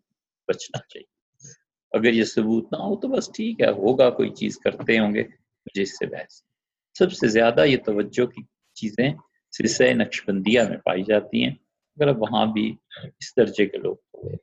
بچنا 0.49 0.79
چاہیے۔ 0.79 1.17
اگر 1.93 2.13
یہ 2.13 2.25
ثبوت 2.25 2.73
نہ 2.73 2.77
ہو 2.77 2.97
تو 2.97 3.09
بس 3.09 3.31
ٹھیک 3.33 3.61
ہے، 3.61 3.67
ہوگا، 3.67 4.11
کوئی 4.11 4.31
چیز 4.31 4.59
کرتے 4.59 4.99
ہوں 4.99 5.15
گے، 5.15 5.23
مجھے 5.67 5.83
اس 5.83 5.99
سے 5.99 6.07
بحث۔ 6.07 6.43
سب 6.99 7.13
سے 7.13 7.29
زیادہ 7.29 7.65
یہ 7.65 7.77
توجہ 7.77 8.27
کی 8.27 8.43
چیزیں 8.75 9.13
سلسلہ 9.57 9.95
نقشبندیہ 9.95 10.61
میں 10.61 10.77
پائی 10.77 11.03
جاتی 11.03 11.45
ہیں۔ 11.45 11.51
اگر 11.51 12.09
اب 12.09 12.23
وہاں 12.23 12.47
بھی 12.47 12.77
اس 13.03 13.37
درجے 13.37 13.67
کے 13.67 13.79
لوگ 13.79 13.97
ہوئے 14.15 14.37